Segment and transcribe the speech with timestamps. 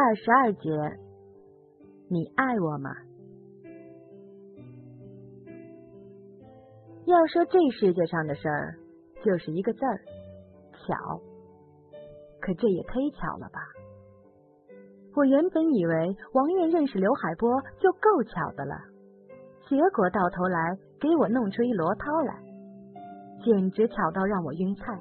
[0.00, 0.70] 二十二节，
[2.08, 2.88] 你爱我吗？
[7.04, 8.78] 要说这世界上的事儿，
[9.24, 9.98] 就是一个字儿
[10.70, 11.20] 巧。
[12.40, 13.58] 可这也忒巧了吧！
[15.16, 18.76] 我原本以为王艳认识刘海波就够巧的了，
[19.68, 22.40] 结果到头来给我弄出一罗涛来，
[23.42, 24.96] 简直巧到让我晕菜。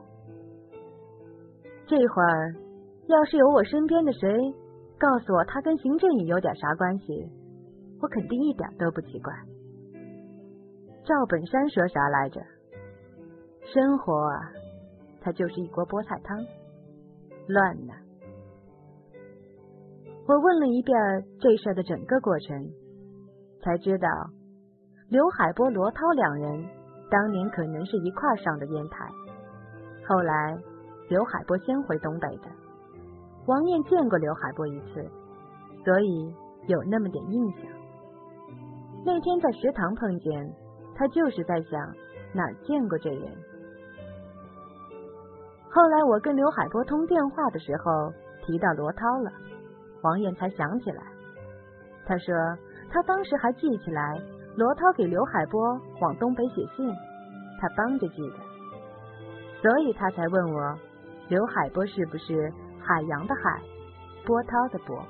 [1.85, 2.55] 这会儿
[3.05, 4.55] 要是有我身边的谁
[4.99, 7.29] 告诉我他跟邢振宇有点啥关系，
[8.01, 9.33] 我肯定一点都不奇怪。
[11.05, 12.41] 赵本山说啥来着？
[13.73, 14.51] 生活啊，
[15.21, 16.37] 它就是一锅菠菜汤，
[17.47, 17.93] 乱呢。
[20.27, 20.97] 我问了一遍
[21.39, 22.69] 这事的整个过程，
[23.61, 24.09] 才知道
[25.09, 26.65] 刘海波、罗涛两人
[27.09, 29.07] 当年可能是一块上的烟台。
[30.07, 30.57] 后来
[31.09, 32.49] 刘海波先回东北的，
[33.47, 35.03] 王艳见过刘海波一次，
[35.83, 36.35] 所以
[36.67, 37.61] 有那么点印象。
[39.03, 40.53] 那天在食堂碰见。
[40.99, 41.79] 他就是在想
[42.33, 43.21] 哪儿见过这人。
[45.69, 48.11] 后来我跟刘海波通电话的时候
[48.43, 49.31] 提到罗涛了，
[50.01, 51.03] 王艳才想起来。
[52.03, 52.33] 他说
[52.89, 54.19] 他当时还记起来
[54.55, 56.91] 罗涛给刘海波往东北写信，
[57.61, 58.37] 他帮着记的，
[59.61, 60.79] 所以他才问我
[61.27, 62.51] 刘海波是不是
[62.87, 63.61] 海洋的海，
[64.25, 65.05] 波涛的波。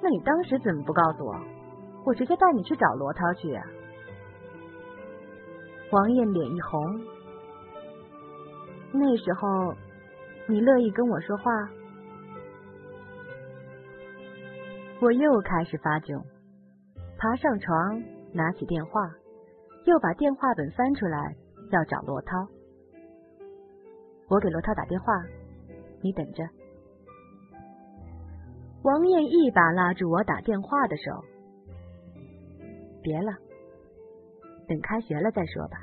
[0.00, 1.34] 那你当时怎么不告诉我？
[2.04, 3.64] 我直接带你去找罗涛去啊！
[5.90, 7.00] 王艳脸一红，
[8.92, 9.74] 那时候
[10.46, 11.50] 你乐意跟我说话？
[15.00, 16.22] 我又开始发窘，
[17.18, 19.00] 爬上床，拿起电话，
[19.84, 21.34] 又把电话本翻出来，
[21.70, 22.46] 要找罗涛。
[24.28, 25.12] 我给罗涛打电话，
[26.02, 26.42] 你等着。
[28.82, 31.24] 王艳一把拉住我打电话的手。
[33.02, 33.32] 别了，
[34.66, 35.78] 等开学了再说吧。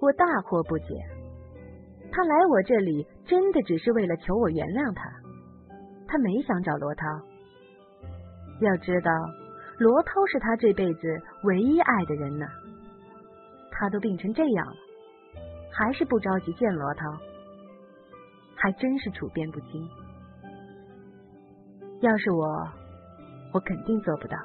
[0.00, 0.84] 我大惑不解，
[2.10, 5.10] 他来我这里真的只是为了求我原谅他，
[6.06, 7.06] 他没想找罗涛。
[8.60, 9.10] 要知道，
[9.78, 11.00] 罗涛是他这辈子
[11.44, 12.46] 唯一爱的人呢。
[13.70, 14.76] 他都病成这样了，
[15.76, 17.18] 还是不着急见罗涛，
[18.54, 19.88] 还真是处变不惊。
[22.00, 22.46] 要是我，
[23.52, 24.36] 我肯定做不到。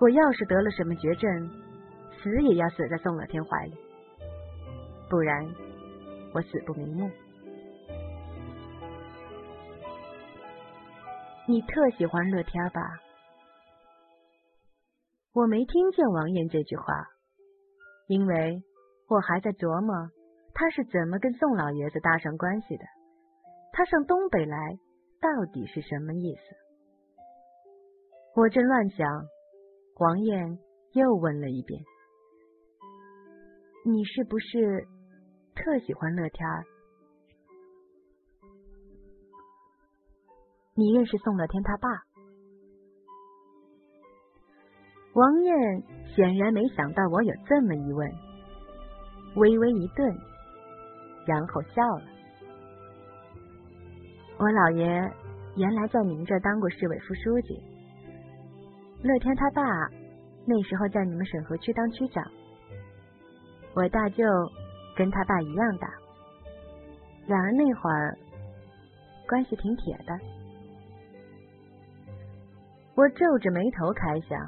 [0.00, 1.50] 我要是得了什么绝症，
[2.20, 3.74] 死也要死在宋乐天怀里，
[5.08, 5.46] 不然
[6.34, 7.08] 我死不瞑目。
[11.46, 12.82] 你特喜欢乐天吧？
[15.32, 16.84] 我没听见王艳这句话，
[18.08, 18.62] 因为
[19.08, 20.10] 我还在琢磨
[20.52, 22.84] 他是怎么跟宋老爷子搭上关系的。
[23.72, 24.78] 他上东北来
[25.20, 26.40] 到底是什么意思？
[28.34, 29.06] 我正乱想。
[29.98, 30.58] 王艳
[30.92, 31.82] 又问了一遍
[33.86, 34.86] ：“你是不是
[35.54, 36.64] 特喜欢乐天儿？
[40.74, 41.88] 你认识宋乐天他爸？”
[45.14, 45.82] 王艳
[46.14, 48.12] 显然没想到我有这么一问，
[49.36, 50.18] 微微一顿，
[51.26, 52.02] 然后笑了。
[54.38, 54.84] 我姥爷
[55.56, 57.62] 原来在您这当过市委副书记。
[59.02, 59.62] 乐天他爸
[60.46, 62.24] 那时候在你们沈河区当区长，
[63.74, 64.24] 我大舅
[64.96, 65.88] 跟他爸一样大，
[67.26, 68.16] 两人那会儿
[69.28, 70.18] 关系挺铁的。
[72.94, 74.40] 我皱着眉头开想，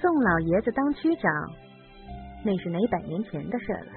[0.00, 1.32] 宋老爷子当区长，
[2.44, 3.92] 那是哪百年前的事了，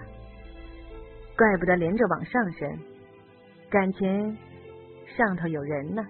[1.38, 2.80] 怪不得连着往上升，
[3.70, 4.38] 感情
[5.18, 6.06] 上头有人呢。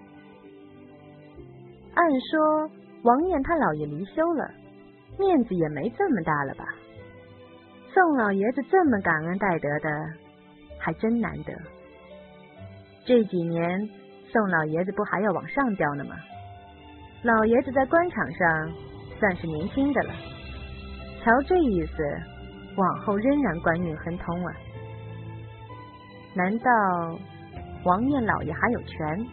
[1.94, 2.70] 按说。
[3.04, 4.48] 王艳他姥爷离休了，
[5.18, 6.64] 面子也没这么大了吧？
[7.92, 9.90] 宋老爷子这么感恩戴德的，
[10.78, 11.52] 还真难得。
[13.04, 13.90] 这几年
[14.30, 16.14] 宋老爷子不还要往上调呢吗？
[17.24, 18.72] 老爷子在官场上
[19.18, 20.14] 算是年轻的了，
[21.22, 22.02] 瞧这意思，
[22.76, 24.52] 往后仍然官运亨通啊？
[26.34, 26.70] 难道
[27.84, 29.26] 王艳老爷还有权？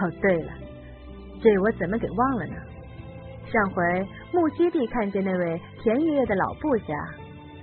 [0.00, 0.52] 哦，对了，
[1.42, 2.54] 这我怎么给忘了呢？
[3.52, 3.82] 上回
[4.32, 6.94] 木樨地看见那位田爷爷的老部下，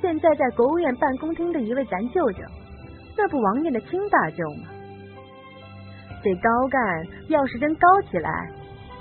[0.01, 2.44] 现在在国务院办公厅的一位咱舅舅，
[3.15, 4.68] 那不王爷的亲大舅吗？
[6.21, 8.51] 这高干要是真高起来，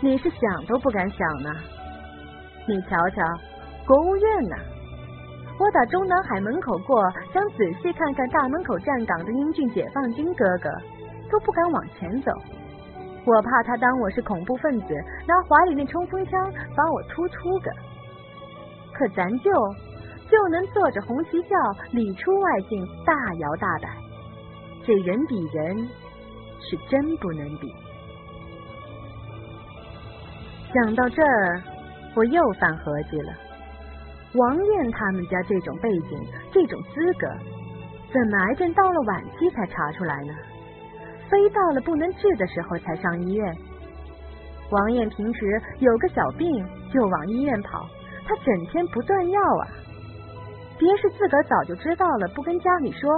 [0.01, 1.51] 你是想都不敢想呢。
[2.69, 3.23] 你瞧瞧，
[3.87, 4.57] 国务院呢，
[5.59, 7.01] 我打中南海门口过，
[7.33, 10.69] 想仔细看看大门口站岗的英俊解放军哥哥，
[11.31, 12.33] 都不敢往前走。
[13.25, 14.95] 我怕他当我是恐怖分子，
[15.29, 17.71] 拿怀里那冲锋枪把我突突个。
[18.93, 19.53] 可咱就
[20.29, 21.57] 就能坐着红旗轿
[21.93, 23.89] 里出外进，大摇大摆。
[24.85, 25.89] 这人比人
[26.61, 27.73] 是真不能比。
[30.73, 31.63] 想到这儿，
[32.17, 33.33] 我又犯合计了。
[34.35, 36.19] 王艳他们家这种背景、
[36.53, 37.29] 这种资格，
[38.13, 40.33] 怎么癌症到了晚期才查出来呢？
[41.29, 43.57] 非到了不能治的时候才上医院。
[44.71, 47.87] 王艳平时有个小病就往医院跑，
[48.27, 49.69] 她整天不断药啊。
[50.79, 53.11] 别是自个儿早就知道了，不跟家里说，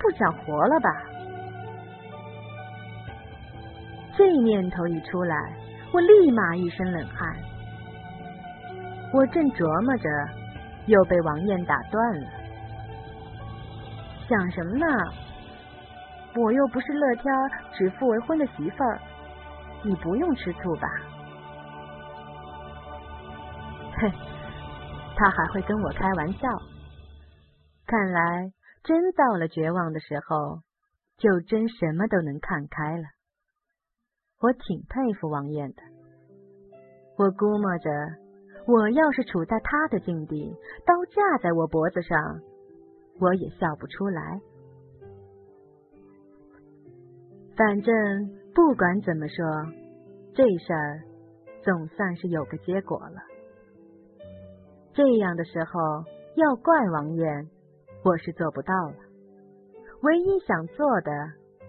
[0.00, 0.90] 不想活了吧？
[4.16, 5.36] 这念头一出来，
[5.92, 7.34] 我立马一身冷汗。
[9.12, 10.08] 我正琢磨着，
[10.86, 12.26] 又被王艳打断了。
[14.28, 14.86] 想什么呢？
[16.34, 17.24] 我又不是乐天
[17.74, 18.98] 指腹为婚的媳妇儿，
[19.84, 20.88] 你不用吃醋吧？
[24.00, 24.10] 嘿，
[25.14, 26.48] 他还会跟我开玩笑。
[27.84, 28.50] 看来
[28.82, 30.60] 真到了绝望的时候，
[31.18, 33.04] 就真什么都能看开了。
[34.40, 35.82] 我挺佩服王艳的。
[37.18, 37.90] 我估摸着，
[38.66, 40.56] 我要是处在他的境地，
[40.86, 42.40] 刀架在我脖子上，
[43.18, 44.40] 我也笑不出来。
[47.56, 47.94] 反正
[48.54, 49.44] 不管怎么说，
[50.34, 51.02] 这事儿
[51.62, 53.20] 总算是有个结果了。
[54.94, 56.04] 这样的时候
[56.36, 57.48] 要怪王艳，
[58.04, 58.96] 我是做不到了。
[60.02, 61.10] 唯一想做的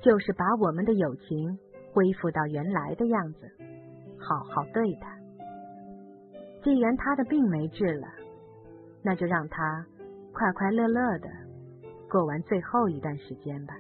[0.02, 1.58] 就是把我们的友情
[1.92, 3.52] 恢复到原来的样子，
[4.20, 5.23] 好好对他。
[6.64, 8.08] 既然他的病没治了，
[9.04, 9.86] 那就让他
[10.32, 11.28] 快快乐乐的
[12.10, 13.76] 过完最后一段时间吧。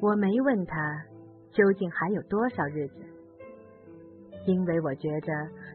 [0.00, 1.04] 我没问他
[1.52, 2.94] 究竟还有多少日子，
[4.46, 5.32] 因为我觉着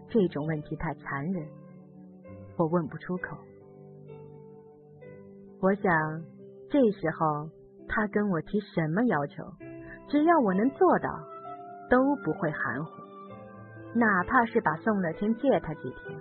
[0.09, 1.47] 这种问题太残忍，
[2.57, 3.38] 我问不出口。
[5.59, 6.24] 我想
[6.69, 7.50] 这时候
[7.88, 9.44] 他跟我提什么要求，
[10.07, 11.09] 只要我能做到，
[11.89, 13.00] 都不会含糊，
[13.93, 16.19] 哪怕是把宋乐天借他几天。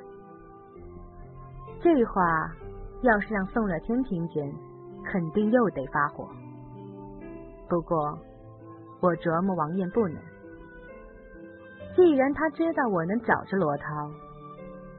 [1.81, 2.53] 这话
[3.03, 4.53] 要是让宋乐天听见，
[5.05, 6.29] 肯定又得发火。
[7.69, 8.19] 不过，
[9.01, 10.17] 我琢磨王艳不能。
[11.95, 14.11] 既然他知道我能找着罗涛，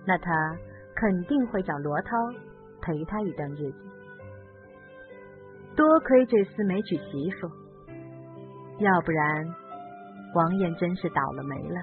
[0.05, 0.57] 那他
[0.95, 2.15] 肯定会找罗涛
[2.81, 3.77] 陪他一段日子。
[5.75, 7.49] 多亏这厮没娶媳妇，
[8.79, 9.55] 要不然
[10.35, 11.81] 王艳真是倒了霉了。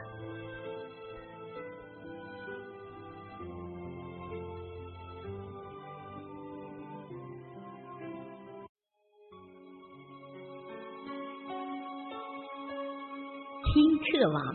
[14.29, 14.55] 听课网，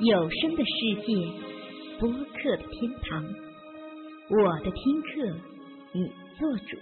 [0.00, 0.72] 有声的世
[1.06, 1.14] 界，
[1.98, 3.24] 播客的天堂。
[4.28, 5.08] 我的听课，
[5.92, 6.76] 你做主。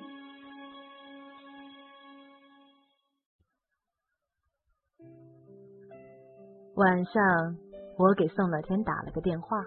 [6.75, 7.56] 晚上，
[7.99, 9.64] 我给宋乐天打了个电话，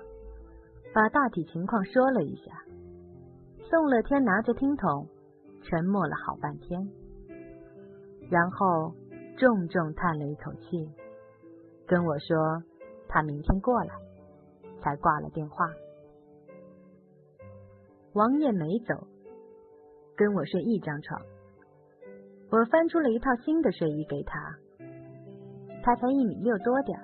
[0.94, 2.52] 把大体情况说了一下。
[3.70, 5.08] 宋乐天拿着听筒，
[5.64, 6.86] 沉默了好半天，
[8.30, 8.94] 然后
[9.38, 10.90] 重重叹了一口气。
[11.88, 12.64] 跟我说
[13.08, 13.94] 他明天过来，
[14.82, 15.66] 才挂了电话。
[18.14, 19.08] 王艳没走，
[20.16, 21.22] 跟我睡一张床。
[22.50, 24.56] 我翻出了一套新的睡衣给他，
[25.84, 26.98] 他才一米六多点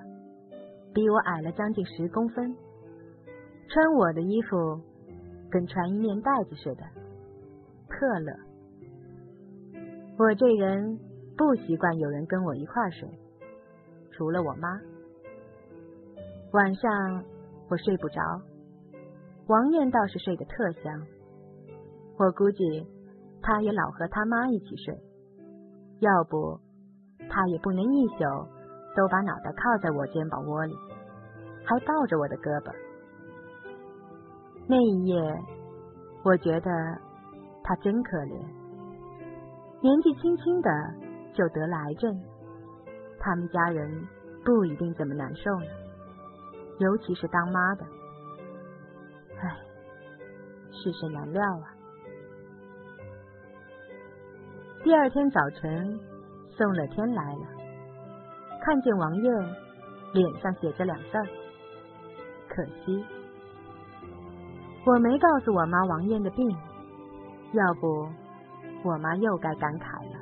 [0.94, 2.56] 比我矮了将近十公分。
[3.68, 4.80] 穿我的衣服
[5.50, 6.82] 跟穿一面袋子似的，
[7.88, 8.32] 特乐。
[10.18, 10.98] 我这人
[11.36, 13.08] 不习惯有人跟我一块睡。
[14.12, 14.68] 除了我妈，
[16.52, 17.24] 晚上
[17.68, 18.20] 我睡不着，
[19.46, 21.06] 王艳倒是睡得特香。
[22.18, 22.86] 我估计
[23.40, 24.94] 她也老和他妈一起睡，
[26.00, 26.60] 要不
[27.28, 28.24] 她也不能一宿
[28.94, 30.74] 都把脑袋靠在我肩膀窝里，
[31.64, 32.72] 还抱着我的胳膊。
[34.68, 35.42] 那一夜，
[36.22, 36.70] 我觉得
[37.64, 38.38] 她真可怜，
[39.80, 40.70] 年纪轻轻的
[41.32, 42.31] 就得了癌症。
[43.24, 43.88] 他们家人
[44.44, 45.66] 不一定怎么难受呢，
[46.78, 47.86] 尤其是当妈的，
[49.40, 49.56] 唉，
[50.72, 51.70] 世事难料啊。
[54.82, 56.00] 第二天早晨，
[56.50, 57.46] 宋乐天来了，
[58.64, 59.32] 看见王艳，
[60.12, 61.24] 脸上写着两字儿：
[62.48, 63.04] 可惜。
[64.84, 66.50] 我没告诉我妈王艳的病，
[67.52, 68.08] 要不
[68.82, 70.18] 我妈又该感慨了。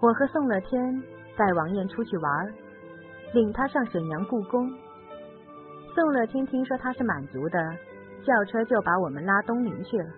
[0.00, 1.02] 我和宋乐天
[1.36, 2.54] 带王艳出去玩，
[3.32, 4.70] 领她上沈阳故宫。
[5.94, 7.58] 宋乐天听说他是满族的，
[8.24, 10.08] 叫车就把我们拉东陵去了，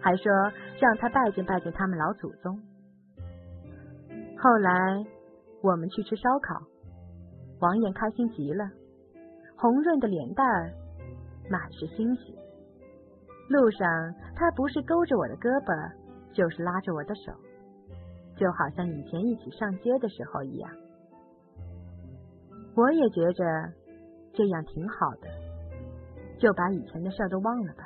[0.00, 0.32] 还说
[0.78, 2.56] 让他拜见拜见他们老祖宗。
[4.36, 5.04] 后来
[5.62, 6.62] 我们去吃烧烤，
[7.60, 8.70] 王艳开心极了，
[9.56, 10.70] 红润的脸蛋儿
[11.50, 12.38] 满是欣喜。
[13.48, 15.92] 路上他不是勾着我的胳膊，
[16.32, 17.32] 就是拉着我的手，
[18.38, 20.70] 就好像以前一起上街的时候一样。
[22.76, 23.44] 我也觉着
[24.32, 25.28] 这样挺好的，
[26.38, 27.84] 就把以前的事都忘了吧。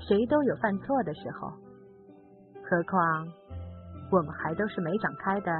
[0.00, 1.48] 谁都有犯错的时候，
[2.62, 3.26] 何况……
[4.12, 5.50] 我们还都是没长开的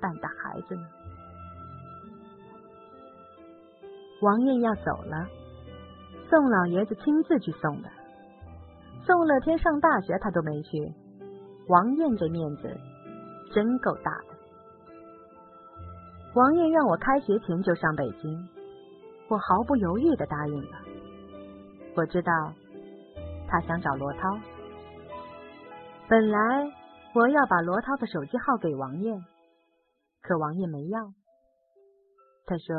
[0.00, 0.86] 半大孩子呢。
[4.20, 5.26] 王艳要走了，
[6.28, 7.88] 宋老爷子亲自去送的。
[9.06, 10.92] 宋乐天上大学他都没去，
[11.68, 12.68] 王艳这面子
[13.56, 14.36] 真够大的。
[16.34, 18.46] 王爷让我开学前就上北京，
[19.30, 20.76] 我毫不犹豫的答应了。
[21.94, 22.52] 我知道
[23.48, 24.38] 他想找罗涛，
[26.06, 26.70] 本来。
[27.14, 29.18] 我要把罗涛的手机号给王爷，
[30.20, 31.00] 可王爷没要。
[32.44, 32.76] 他说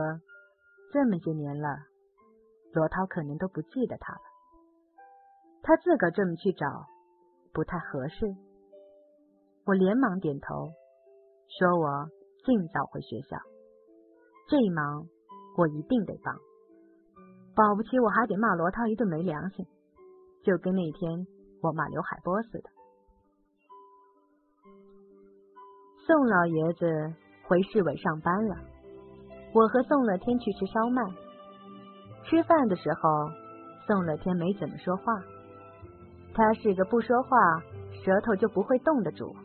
[0.93, 1.79] 这么些年了，
[2.71, 4.21] 罗涛可能都不记得他了。
[5.63, 6.85] 他自个这么去找
[7.51, 8.35] 不太合适。
[9.67, 10.71] 我连忙点头，
[11.59, 12.07] 说我
[12.45, 13.37] 尽早回学校。
[14.47, 15.05] 这一忙
[15.57, 16.33] 我一定得帮，
[17.53, 19.65] 保不齐我还得骂罗涛一顿没良心，
[20.41, 21.27] 就跟那天
[21.61, 22.69] 我骂刘海波似的。
[26.05, 26.85] 宋老爷子
[27.45, 28.55] 回市委上班了，
[29.53, 31.03] 我和宋乐天去吃烧麦。
[32.23, 33.29] 吃饭的时候，
[33.85, 35.03] 宋乐天没怎么说话。
[36.33, 37.37] 他是个不说话
[38.05, 39.35] 舌头就不会动的主，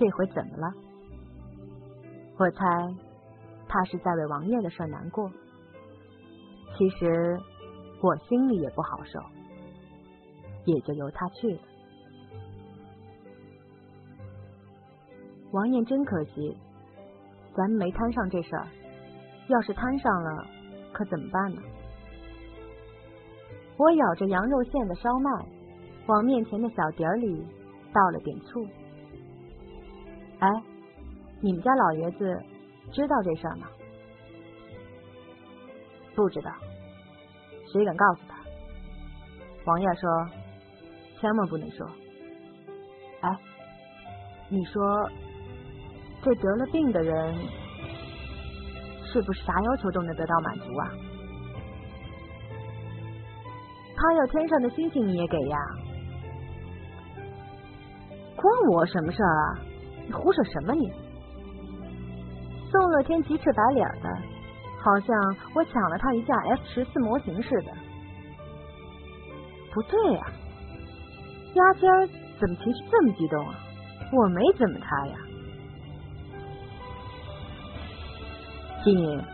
[0.00, 0.72] 这回怎么了？
[2.38, 2.64] 我猜
[3.68, 5.30] 他是在为王艳的事难过。
[6.78, 7.38] 其实
[8.00, 9.20] 我心里也不好受，
[10.64, 11.60] 也就由他去了。
[15.52, 16.56] 王艳真可惜，
[17.54, 18.66] 咱们没摊上这事儿。
[19.48, 20.46] 要是摊上了，
[20.94, 21.60] 可怎么办呢？
[23.76, 25.46] 我咬着羊肉馅的烧麦，
[26.06, 27.46] 往面前的小碟里
[27.92, 28.66] 倒了点醋。
[30.40, 30.48] 哎，
[31.40, 32.42] 你们家老爷子
[32.92, 33.66] 知道这事儿吗？
[36.14, 36.50] 不知道，
[37.72, 38.36] 谁敢告诉他？
[39.64, 40.28] 王爷说
[41.20, 41.86] ：“千万不能说。”
[43.22, 43.38] 哎，
[44.48, 45.10] 你说。
[46.22, 47.34] 这得了病的人，
[49.10, 50.90] 是不是啥要求都能得到满足啊？
[53.96, 55.58] 他要天上的星星你也给呀？
[58.36, 59.58] 关我什么事儿啊？
[60.10, 60.90] 你胡扯什么你？
[62.68, 64.08] 宋乐天急赤白脸的，
[64.82, 65.16] 好像
[65.54, 67.70] 我抢了他一架 F 十四模型似的。
[69.72, 70.26] 不对呀，
[71.54, 72.08] 丫尖儿
[72.40, 73.54] 怎么情绪这么激动啊？
[74.12, 75.16] 我没怎么他呀。
[78.82, 79.24] 金宁，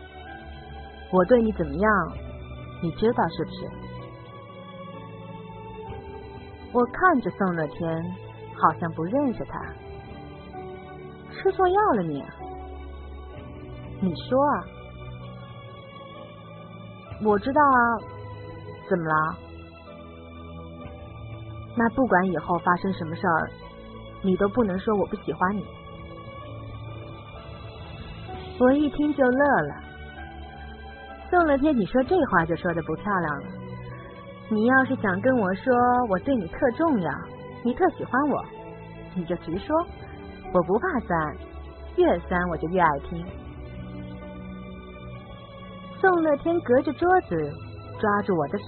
[1.11, 1.91] 我对你怎么样？
[2.83, 3.67] 你知道是不是？
[6.71, 8.15] 我看着宋乐天，
[8.53, 9.59] 好像不认识他。
[11.37, 12.23] 吃错药了你？
[14.01, 14.63] 你说啊？
[17.23, 17.79] 我知道啊。
[18.89, 19.37] 怎么了？
[21.75, 23.49] 那不管以后发生什么事儿，
[24.21, 25.65] 你都不能说我不喜欢你。
[28.59, 29.75] 我一听就乐了，
[31.29, 33.47] 宋乐天，你说这话就说的不漂亮了。
[34.49, 35.73] 你要是想跟我说
[36.09, 37.11] 我对你特重要，
[37.63, 38.45] 你特喜欢我，
[39.13, 39.75] 你就直说，
[40.53, 41.35] 我不怕酸，
[41.97, 43.25] 越酸我就越爱听。
[45.99, 47.35] 宋乐天隔着桌子
[47.99, 48.65] 抓住我的手，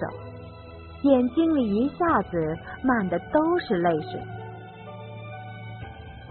[1.04, 4.22] 眼睛里一下子满的都是泪水，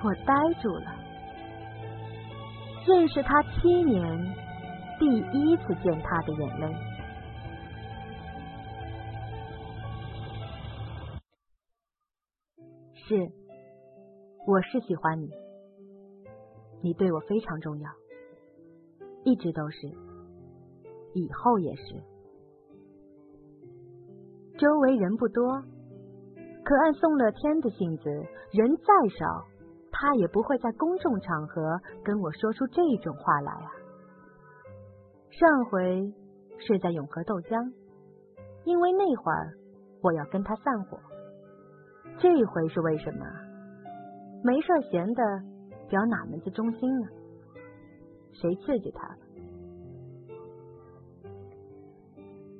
[0.02, 0.94] 我呆住了。
[2.86, 4.34] 认识他七年，
[4.98, 6.76] 第一次见他的眼泪。
[12.94, 13.14] 是，
[14.48, 15.28] 我是喜欢你，
[16.80, 17.90] 你对我非常重要，
[19.22, 19.86] 一直都是，
[21.12, 22.02] 以后也是。
[24.56, 25.62] 周围人不多，
[26.64, 28.08] 可按宋乐天的性子，
[28.50, 29.44] 人再少。
[29.90, 33.70] 他也不会在公众场合跟我说出这种话来啊！
[35.30, 36.14] 上回
[36.58, 37.70] 是在永和豆浆，
[38.64, 39.52] 因为那会儿
[40.00, 40.98] 我要跟他散伙。
[42.18, 43.26] 这回是为什么？
[44.42, 45.22] 没事闲的
[45.88, 47.08] 表哪门子忠心呢？
[48.32, 49.16] 谁刺激他了？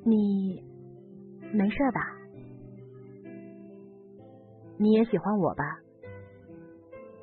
[0.04, 0.62] 你
[1.52, 2.00] 没事吧？
[4.76, 5.64] 你也喜欢我吧？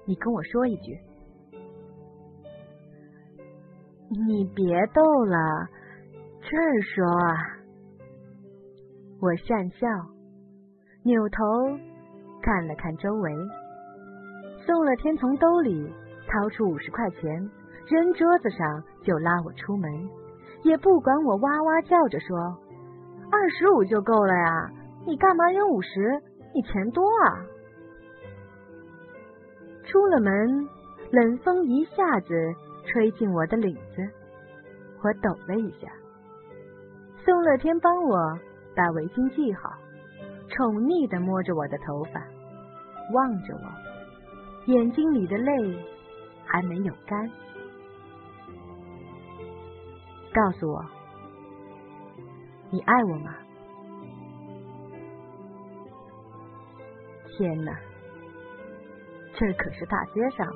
[0.05, 0.97] 你跟我说一句。
[4.09, 5.67] 你别逗了，
[6.41, 7.35] 这儿说啊。
[9.19, 9.87] 我讪笑，
[11.03, 11.43] 扭头
[12.41, 13.33] 看了看周围。
[14.65, 15.93] 宋乐天从兜里
[16.27, 17.51] 掏出五十块钱，
[17.87, 20.09] 扔桌子上就拉我出门，
[20.63, 22.35] 也不管我哇哇叫着说
[23.31, 24.71] ：“二十五就够了呀，
[25.05, 26.19] 你干嘛扔五十？
[26.53, 27.45] 你钱多啊！”
[29.85, 30.67] 出了门，
[31.11, 32.33] 冷风一下子
[32.87, 34.09] 吹进我的领子，
[35.03, 35.87] 我抖了一下。
[37.23, 38.17] 宋乐天帮我
[38.75, 39.69] 把围巾系好，
[40.49, 42.19] 宠溺的摸着我的头发，
[43.13, 43.84] 望着我，
[44.65, 45.85] 眼睛里的泪
[46.45, 47.29] 还没有干。
[50.33, 50.85] 告诉我，
[52.71, 53.35] 你爱我吗？
[57.37, 57.71] 天哪！
[59.37, 60.47] 这可是大街上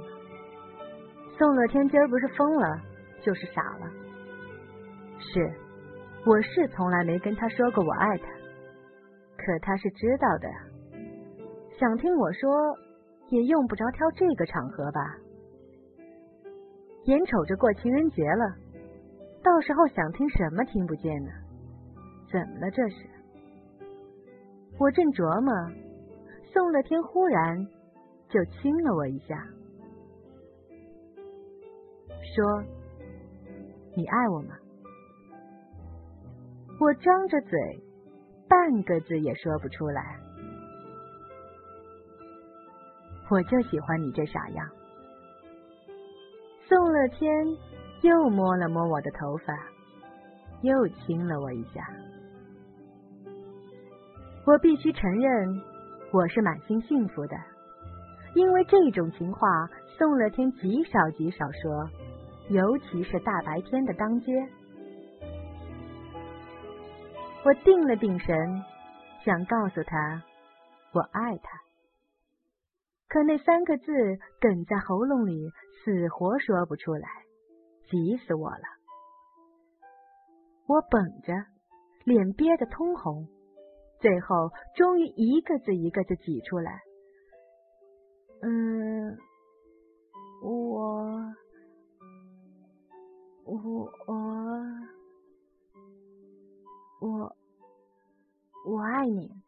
[1.37, 2.81] 宋乐天今儿不是疯了，
[3.21, 3.91] 就是傻了。
[5.19, 5.53] 是，
[6.25, 8.27] 我是从来没跟他说过我爱他，
[9.37, 10.49] 可他是知道的。
[11.77, 12.49] 想听我说，
[13.29, 15.17] 也用不着挑这个场合吧？
[17.05, 18.55] 眼瞅着过情人节了，
[19.41, 21.31] 到时候想听什么听不见呢？
[22.31, 23.09] 怎么了这是？
[24.77, 25.51] 我正琢磨，
[26.53, 27.67] 宋乐天忽然。
[28.31, 29.43] 就亲了我一下，
[32.35, 32.63] 说
[33.97, 34.55] ：“你爱我吗？”
[36.79, 37.59] 我张着嘴，
[38.47, 40.19] 半个字也说不出来。
[43.29, 44.67] 我就喜欢你这傻样。
[46.67, 47.29] 宋乐天
[48.01, 49.53] 又摸了摸我的头发，
[50.61, 51.87] 又亲了我一下。
[54.45, 55.61] 我必须承认，
[56.11, 57.35] 我是满心幸福的。
[58.35, 59.47] 因为这种情话，
[59.97, 61.89] 宋乐天极少极少说，
[62.49, 64.31] 尤其是大白天的当街。
[67.43, 68.63] 我定了定神，
[69.23, 70.23] 想告诉他
[70.93, 71.59] 我爱他，
[73.09, 73.91] 可那三个字
[74.39, 75.49] 哽在喉咙里，
[75.83, 77.09] 死活说不出来，
[77.89, 78.63] 急死我了。
[80.67, 81.33] 我绷着，
[82.05, 83.27] 脸憋得通红，
[83.99, 86.79] 最后终于一个字一个字挤出来。
[88.43, 89.17] 嗯，
[90.43, 91.33] 我
[93.43, 93.91] 我
[97.01, 97.35] 我
[98.67, 99.38] 我爱你。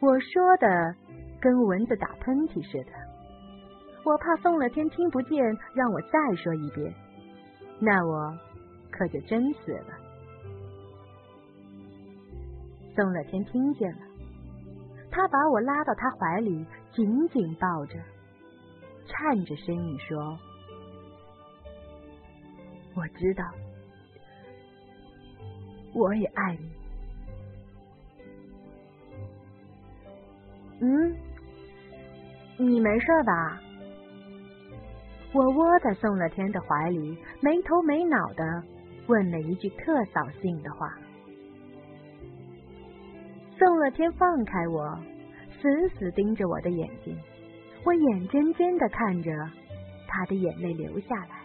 [0.00, 0.94] 我说的
[1.40, 2.92] 跟蚊子打喷嚏似的，
[4.04, 5.42] 我怕宋乐天听不见，
[5.74, 6.94] 让我再说一遍，
[7.80, 8.38] 那我
[8.90, 9.98] 可就真死了。
[12.94, 13.98] 宋乐天听见了。
[15.10, 17.98] 他把我拉到他怀里，紧紧抱着，
[19.06, 20.38] 颤着声音说
[22.94, 23.44] ：“我知道，
[25.94, 26.70] 我也爱你。”
[30.80, 31.16] 嗯，
[32.58, 33.60] 你没事吧？
[35.32, 38.62] 我窝在宋乐天的怀里，没头没脑的
[39.06, 40.88] 问了一句特扫兴的话。
[43.58, 44.98] 宋乐天放开我，
[45.60, 47.18] 死死盯着我的眼睛，
[47.84, 49.30] 我眼睁睁的看着
[50.06, 51.40] 他的眼泪流下来，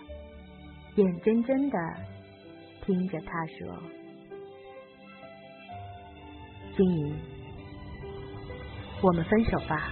[0.95, 1.77] 眼睁睁的
[2.85, 3.77] 听着他说
[6.75, 7.15] ：“金莹，
[9.01, 9.91] 我们分手吧。”